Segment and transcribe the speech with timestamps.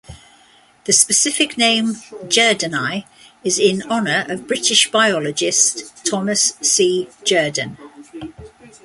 [0.85, 1.93] The specific name,
[2.25, 3.05] "jerdoni",
[3.43, 7.07] is in honor of British biologist Thomas C.
[7.23, 7.77] Jerdon.